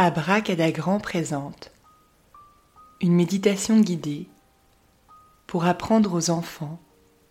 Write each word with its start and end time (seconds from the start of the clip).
Abracadagran 0.00 1.00
présente 1.00 1.72
une 3.00 3.16
méditation 3.16 3.80
guidée 3.80 4.28
pour 5.48 5.64
apprendre 5.64 6.14
aux 6.14 6.30
enfants 6.30 6.78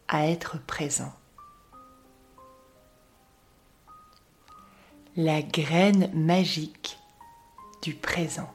à 0.10 0.28
être 0.28 0.60
présents. 0.66 1.14
La 5.16 5.42
graine 5.42 6.12
magique 6.14 7.00
du 7.84 7.94
présent. 7.94 8.54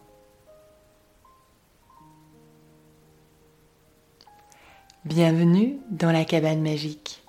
Bienvenue 5.06 5.78
dans 5.88 6.12
la 6.12 6.26
cabane 6.26 6.60
magique. 6.60 7.24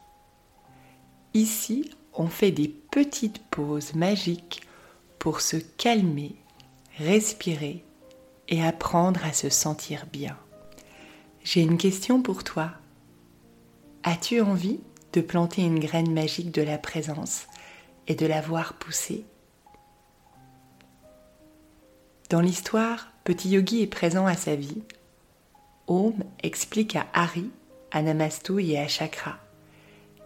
Ici, 1.34 1.95
on 2.13 2.27
fait 2.27 2.52
des 2.52 2.68
petites 2.68 3.41
pauses 3.52 3.93
magiques 3.93 4.68
pour 5.18 5.40
se 5.40 5.55
calmer 5.55 6.42
respirer 6.97 7.83
et 8.47 8.63
apprendre 8.63 9.23
à 9.25 9.34
se 9.34 9.49
sentir 9.49 10.05
bien. 10.11 10.38
J'ai 11.43 11.61
une 11.61 11.77
question 11.77 12.21
pour 12.21 12.43
toi. 12.43 12.71
As-tu 14.03 14.41
envie 14.41 14.79
de 15.13 15.21
planter 15.21 15.61
une 15.61 15.79
graine 15.79 16.13
magique 16.13 16.51
de 16.51 16.61
la 16.61 16.77
présence 16.77 17.48
et 18.07 18.15
de 18.15 18.25
la 18.25 18.41
voir 18.41 18.73
pousser? 18.73 19.25
Dans 22.29 22.41
l'histoire, 22.41 23.09
Petit 23.23 23.49
Yogi 23.49 23.81
est 23.81 23.87
présent 23.87 24.25
à 24.25 24.35
sa 24.35 24.55
vie. 24.55 24.84
Om 25.87 26.15
explique 26.41 26.95
à 26.95 27.07
Hari, 27.13 27.49
à 27.91 28.01
Namastu 28.01 28.63
et 28.63 28.79
à 28.79 28.87
Chakra 28.87 29.37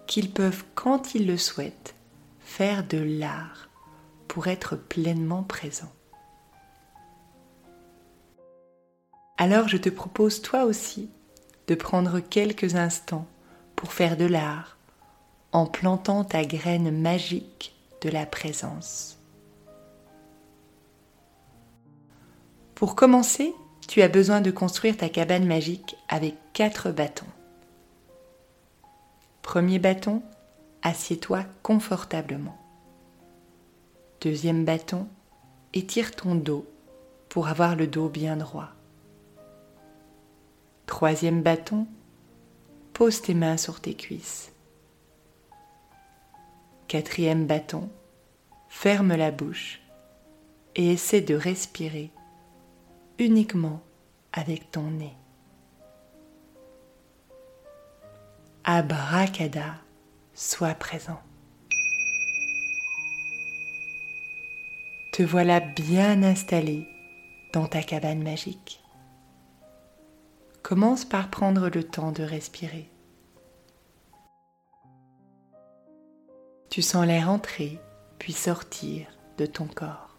qu'ils 0.07 0.31
peuvent, 0.31 0.63
quand 0.73 1.15
ils 1.15 1.27
le 1.27 1.37
souhaitent, 1.37 1.93
faire 2.39 2.87
de 2.87 2.97
l'art 2.97 3.69
pour 4.27 4.47
être 4.47 4.75
pleinement 4.77 5.43
présents. 5.43 5.91
Alors 9.37 9.67
je 9.67 9.77
te 9.77 9.89
propose 9.89 10.41
toi 10.41 10.65
aussi 10.65 11.09
de 11.67 11.75
prendre 11.75 12.19
quelques 12.19 12.75
instants 12.75 13.27
pour 13.75 13.93
faire 13.93 14.17
de 14.17 14.25
l'art 14.25 14.77
en 15.51 15.65
plantant 15.65 16.23
ta 16.23 16.43
graine 16.43 16.91
magique 16.91 17.75
de 18.01 18.09
la 18.09 18.25
présence. 18.25 19.17
Pour 22.75 22.95
commencer, 22.95 23.53
tu 23.87 24.01
as 24.01 24.07
besoin 24.07 24.41
de 24.41 24.51
construire 24.51 24.97
ta 24.97 25.09
cabane 25.09 25.45
magique 25.45 25.95
avec 26.09 26.35
quatre 26.53 26.91
bâtons. 26.91 27.25
Premier 29.41 29.79
bâton, 29.79 30.21
assieds-toi 30.81 31.43
confortablement. 31.63 32.57
Deuxième 34.21 34.65
bâton, 34.65 35.07
étire 35.73 36.15
ton 36.15 36.35
dos 36.35 36.65
pour 37.29 37.47
avoir 37.47 37.75
le 37.75 37.87
dos 37.87 38.09
bien 38.09 38.37
droit. 38.37 38.76
Troisième 40.87 41.43
bâton, 41.43 41.85
pose 42.93 43.21
tes 43.21 43.35
mains 43.35 43.57
sur 43.57 43.81
tes 43.81 43.93
cuisses. 43.93 44.51
Quatrième 46.87 47.45
bâton, 47.45 47.91
ferme 48.69 49.13
la 49.13 49.29
bouche 49.29 49.81
et 50.75 50.93
essaie 50.93 51.21
de 51.21 51.35
respirer 51.35 52.09
uniquement 53.19 53.83
avec 54.31 54.71
ton 54.71 54.89
nez. 54.89 55.13
Abracada, 58.63 59.75
sois 60.33 60.73
présent. 60.73 61.19
Te 65.11 65.21
voilà 65.21 65.59
bien 65.59 66.23
installé 66.23 66.87
dans 67.53 67.67
ta 67.67 67.83
cabane 67.83 68.23
magique. 68.23 68.81
Commence 70.67 71.05
par 71.05 71.29
prendre 71.29 71.69
le 71.69 71.81
temps 71.81 72.11
de 72.11 72.23
respirer. 72.23 72.89
Tu 76.69 76.81
sens 76.81 77.05
l'air 77.05 77.29
entrer 77.29 77.79
puis 78.19 78.33
sortir 78.33 79.07
de 79.37 79.45
ton 79.45 79.65
corps. 79.65 80.17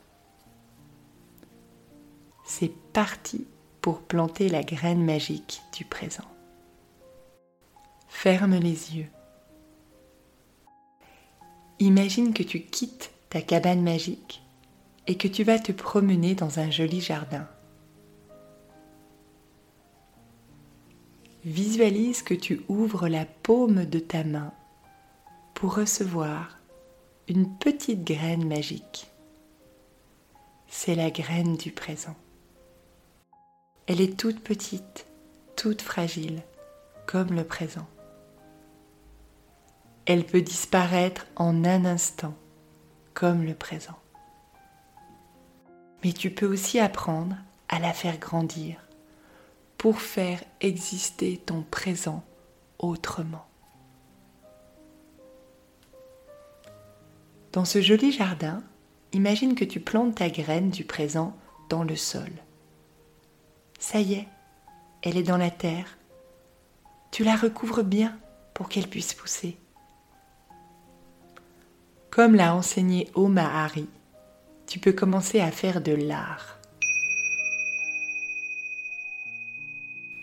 C'est 2.47 2.73
parti 2.95 3.47
pour 3.83 4.01
planter 4.01 4.49
la 4.49 4.63
graine 4.63 5.05
magique 5.05 5.61
du 5.77 5.85
présent. 5.85 6.25
Ferme 8.09 8.55
les 8.55 8.97
yeux. 8.97 9.11
Imagine 11.79 12.33
que 12.33 12.43
tu 12.43 12.63
quittes 12.63 13.13
ta 13.29 13.43
cabane 13.43 13.83
magique 13.83 14.43
et 15.07 15.19
que 15.19 15.29
tu 15.29 15.45
vas 15.45 15.59
te 15.59 15.73
promener 15.73 16.35
dans 16.35 16.59
un 16.59 16.71
joli 16.71 17.03
jardin. 17.03 17.47
Visualise 21.45 22.23
que 22.23 22.35
tu 22.35 22.63
ouvres 22.69 23.09
la 23.09 23.25
paume 23.25 23.85
de 23.85 24.01
ta 24.01 24.25
main 24.25 24.53
pour 25.55 25.77
recevoir 25.77 26.59
une 27.29 27.57
petite 27.59 28.03
graine 28.03 28.47
magique. 28.47 29.09
C'est 30.67 30.97
la 30.97 31.11
graine 31.11 31.57
du 31.57 31.71
présent. 31.71 32.17
Elle 33.87 34.01
est 34.01 34.19
toute 34.19 34.41
petite, 34.41 35.07
toute 35.55 35.81
fragile, 35.81 36.43
comme 37.07 37.33
le 37.33 37.45
présent. 37.45 37.87
Elle 40.07 40.25
peut 40.25 40.43
disparaître 40.43 41.27
en 41.37 41.65
un 41.65 41.85
instant, 41.85 42.35
comme 43.15 43.45
le 43.45 43.55
présent. 43.55 43.99
Mais 46.03 46.13
tu 46.13 46.31
peux 46.31 46.47
aussi 46.47 46.81
apprendre 46.81 47.37
à 47.69 47.79
la 47.79 47.93
faire 47.93 48.19
grandir 48.19 48.88
pour 49.79 50.01
faire 50.01 50.43
exister 50.61 51.39
ton 51.39 51.63
présent 51.63 52.25
autrement. 52.79 53.47
Dans 57.53 57.65
ce 57.65 57.81
joli 57.81 58.13
jardin, 58.13 58.63
imagine 59.13 59.55
que 59.55 59.65
tu 59.65 59.81
plantes 59.81 60.17
ta 60.17 60.29
graine 60.29 60.71
du 60.71 60.85
présent 60.85 61.35
dans 61.71 61.85
le 61.85 61.97
sol. 61.97 62.31
Ça 63.79 64.01
y 64.01 64.15
est, 64.15 64.29
elle 65.03 65.17
est 65.17 65.23
dans 65.23 65.37
la 65.39 65.51
terre. 65.51 65.97
Tu 67.11 67.25
la 67.25 67.37
recouvres 67.37 67.85
bien 67.85 68.19
pour 68.55 68.69
qu'elle 68.69 68.89
puisse 68.89 69.15
pousser. 69.15 69.57
Comme 72.11 72.35
l'a 72.35 72.55
enseigné 72.55 73.09
Oma 73.15 73.65
Hari, 73.65 73.89
tu 74.67 74.81
peux 74.81 74.93
commencer 74.93 75.41
à 75.41 75.53
faire 75.53 75.81
de 75.81 75.93
l'art. 75.93 76.58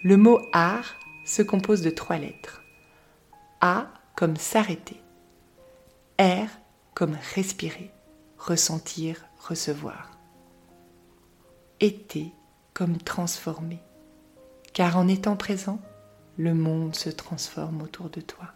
Le 0.05 0.17
mot 0.17 0.39
art 0.53 0.99
se 1.25 1.41
compose 1.41 1.81
de 1.81 1.89
trois 1.89 2.19
lettres. 2.19 2.61
A 3.59 3.87
comme 4.15 4.35
s'arrêter. 4.35 5.01
R 6.19 6.47
comme 6.93 7.17
respirer, 7.33 7.91
ressentir, 8.37 9.25
recevoir. 9.39 10.11
T 11.79 12.31
comme 12.75 12.97
transformer. 12.97 13.79
Car 14.73 14.95
en 14.95 15.07
étant 15.07 15.35
présent, 15.35 15.81
le 16.37 16.53
monde 16.53 16.93
se 16.93 17.09
transforme 17.09 17.81
autour 17.81 18.11
de 18.11 18.21
toi. 18.21 18.53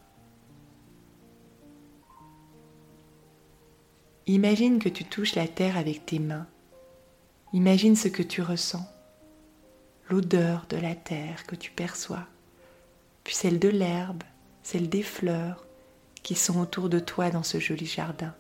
Imagine 4.28 4.78
que 4.78 4.90
tu 4.90 5.04
touches 5.04 5.34
la 5.34 5.48
terre 5.48 5.78
avec 5.78 6.06
tes 6.06 6.20
mains. 6.20 6.46
Imagine 7.54 7.96
ce 7.96 8.08
que 8.08 8.22
tu 8.22 8.44
ressens 8.44 8.86
l'odeur 10.10 10.66
de 10.70 10.78
la 10.78 10.96
terre 10.96 11.46
que 11.46 11.56
tu 11.56 11.72
perçois, 11.72 12.26
puis 13.24 13.36
celle 13.36 13.60
de 13.60 13.70
l'herbe, 13.70 14.24
celle 14.64 14.90
des 14.90 15.04
fleurs 15.04 15.66
qui 16.24 16.36
sont 16.36 16.60
autour 16.60 16.90
de 16.90 17.00
toi 17.00 17.30
dans 17.30 17.44
ce 17.44 17.60
joli 17.60 17.86
jardin. 17.86 18.34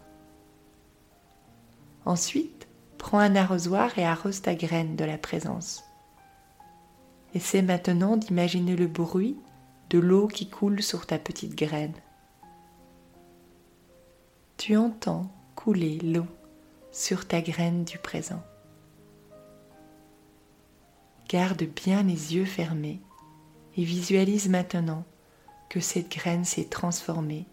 Ensuite, 2.06 2.68
prends 2.98 3.20
un 3.20 3.36
arrosoir 3.36 3.98
et 3.98 4.06
arrose 4.06 4.42
ta 4.42 4.56
graine 4.56 4.96
de 4.96 5.06
la 5.06 5.18
présence. 5.18 5.84
Essaie 7.34 7.62
maintenant 7.62 8.18
d'imaginer 8.18 8.76
le 8.76 8.88
bruit 8.88 9.38
de 9.90 10.00
l'eau 10.00 10.28
qui 10.28 10.50
coule 10.50 10.82
sur 10.82 11.06
ta 11.06 11.20
petite 11.20 11.56
graine. 11.56 11.94
Tu 14.58 14.76
entends 14.76 15.32
couler 15.56 16.00
l'eau 16.00 16.26
sur 16.92 17.28
ta 17.28 17.42
graine 17.42 17.84
du 17.86 17.98
présent. 17.98 18.44
Garde 21.30 21.64
bien 21.64 22.02
les 22.02 22.34
yeux 22.34 22.46
fermés 22.46 23.00
et 23.78 23.84
visualise 23.84 24.50
maintenant 24.50 25.06
que 25.70 25.80
cette 25.80 26.12
graine 26.12 26.44
s'est 26.44 26.66
transformée 26.66 27.46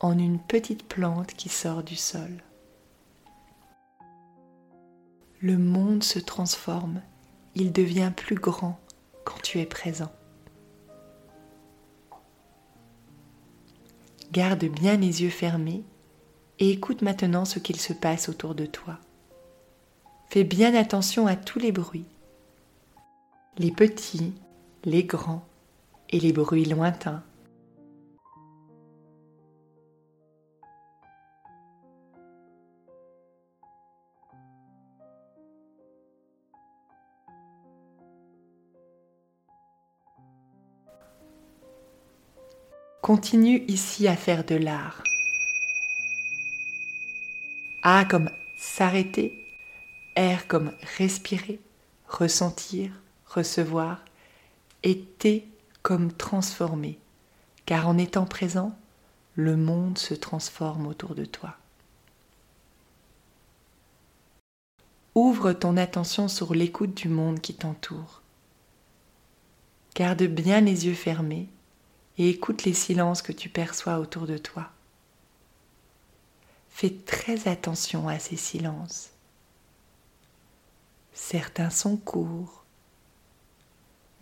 en 0.00 0.18
une 0.18 0.38
petite 0.38 0.86
plante 0.86 1.32
qui 1.32 1.48
sort 1.48 1.82
du 1.82 1.96
sol. 1.96 2.42
Le 5.40 5.56
monde 5.56 6.04
se 6.04 6.18
transforme, 6.18 7.00
il 7.54 7.72
devient 7.72 8.12
plus 8.14 8.36
grand 8.36 8.78
quand 9.24 9.40
tu 9.42 9.60
es 9.60 9.66
présent. 9.66 10.12
Garde 14.30 14.66
bien 14.66 14.98
les 14.98 15.22
yeux 15.22 15.30
fermés 15.30 15.84
et 16.58 16.70
écoute 16.70 17.00
maintenant 17.00 17.46
ce 17.46 17.58
qu'il 17.60 17.80
se 17.80 17.94
passe 17.94 18.28
autour 18.28 18.54
de 18.54 18.66
toi. 18.66 18.98
Fais 20.28 20.44
bien 20.44 20.74
attention 20.74 21.26
à 21.26 21.36
tous 21.36 21.58
les 21.58 21.72
bruits, 21.72 22.04
les 23.58 23.70
petits, 23.70 24.34
les 24.84 25.04
grands 25.04 25.46
et 26.10 26.20
les 26.20 26.32
bruits 26.32 26.66
lointains. 26.66 27.22
Continue 43.00 43.64
ici 43.68 44.08
à 44.08 44.16
faire 44.16 44.44
de 44.44 44.56
l'art. 44.56 45.02
A 47.82 48.04
comme 48.04 48.28
s'arrêter, 48.58 49.46
R 50.18 50.46
comme 50.48 50.72
respirer, 50.98 51.60
ressentir, 52.08 52.90
recevoir, 53.26 54.04
et 54.82 55.00
T 55.00 55.48
comme 55.82 56.12
transformer, 56.12 56.98
car 57.64 57.88
en 57.88 57.98
étant 57.98 58.26
présent, 58.26 58.76
le 59.34 59.56
monde 59.56 59.98
se 59.98 60.14
transforme 60.14 60.86
autour 60.86 61.14
de 61.14 61.24
toi. 61.24 61.56
Ouvre 65.14 65.52
ton 65.52 65.78
attention 65.78 66.28
sur 66.28 66.54
l'écoute 66.54 66.94
du 66.94 67.08
monde 67.08 67.40
qui 67.40 67.54
t'entoure. 67.54 68.20
Garde 69.94 70.24
bien 70.24 70.60
les 70.60 70.86
yeux 70.86 70.94
fermés 70.94 71.48
et 72.18 72.28
écoute 72.28 72.64
les 72.64 72.74
silences 72.74 73.22
que 73.22 73.32
tu 73.32 73.48
perçois 73.48 73.98
autour 73.98 74.26
de 74.26 74.36
toi. 74.36 74.70
Fais 76.68 76.94
très 77.06 77.48
attention 77.48 78.08
à 78.08 78.18
ces 78.18 78.36
silences. 78.36 79.08
Certains 81.14 81.70
sont 81.70 81.96
courts, 81.96 82.65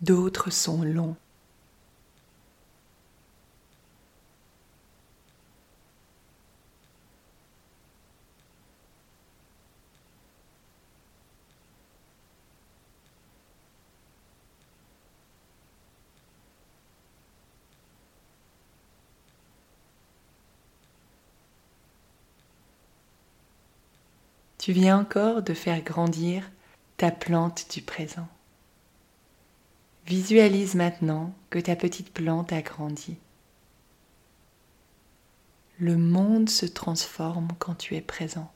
d'autres 0.01 0.51
sont 0.51 0.83
longs. 0.83 1.15
Tu 24.65 24.71
viens 24.71 24.97
encore 24.97 25.43
de 25.43 25.53
faire 25.53 25.79
grandir 25.83 26.49
ta 26.97 27.11
plante 27.11 27.67
du 27.71 27.83
présent. 27.83 28.27
Visualise 30.05 30.75
maintenant 30.75 31.33
que 31.49 31.57
ta 31.57 31.75
petite 31.75 32.13
plante 32.13 32.53
a 32.53 32.61
grandi. 32.61 33.17
Le 35.79 35.97
monde 35.97 36.49
se 36.49 36.67
transforme 36.67 37.47
quand 37.57 37.75
tu 37.75 37.95
es 37.95 38.01
présent. 38.01 38.51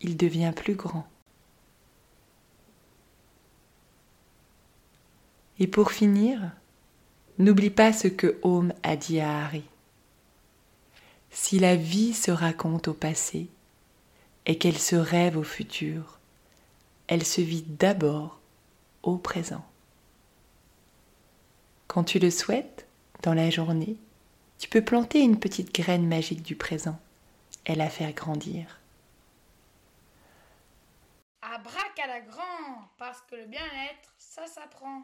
Il 0.00 0.16
devient 0.16 0.52
plus 0.56 0.74
grand. 0.74 1.06
Et 5.58 5.66
pour 5.66 5.92
finir, 5.92 6.50
n'oublie 7.38 7.70
pas 7.70 7.92
ce 7.92 8.08
que 8.08 8.38
Home 8.42 8.72
a 8.82 8.96
dit 8.96 9.20
à 9.20 9.44
Harry. 9.44 9.64
Si 11.30 11.58
la 11.58 11.76
vie 11.76 12.14
se 12.14 12.30
raconte 12.30 12.88
au 12.88 12.94
passé, 12.94 13.48
et 14.46 14.56
qu'elle 14.56 14.78
se 14.78 14.96
rêve 14.96 15.36
au 15.36 15.42
futur, 15.42 16.18
elle 17.08 17.26
se 17.26 17.40
vit 17.40 17.64
d'abord 17.66 18.38
au 19.02 19.18
présent. 19.18 19.64
Quand 21.88 22.04
tu 22.04 22.18
le 22.18 22.30
souhaites, 22.30 22.86
dans 23.22 23.34
la 23.34 23.50
journée, 23.50 23.96
tu 24.58 24.68
peux 24.68 24.84
planter 24.84 25.20
une 25.20 25.38
petite 25.38 25.74
graine 25.74 26.06
magique 26.06 26.42
du 26.42 26.56
présent 26.56 26.98
et 27.64 27.74
la 27.74 27.88
faire 27.88 28.12
grandir. 28.12 28.80
À 31.42 31.58
la 32.06 32.20
grand, 32.20 32.88
parce 32.98 33.20
que 33.22 33.36
le 33.36 33.46
bien-être, 33.46 34.14
ça 34.18 34.46
s'apprend. 34.46 35.02